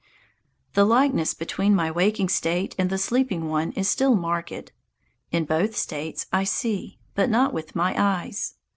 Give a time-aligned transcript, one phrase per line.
[0.73, 4.71] The likeness between my waking state and the sleeping one is still marked.
[5.31, 8.55] In both states I see, but not with my eyes.